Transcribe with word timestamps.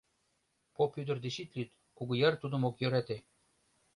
Поп 0.75 0.91
ӱдыр 1.01 1.17
деч 1.25 1.35
ит 1.43 1.49
лӱд: 1.55 1.69
Кугуяр 1.97 2.33
тудым 2.41 2.61
ок 2.69 2.75
йӧрате. 2.81 3.17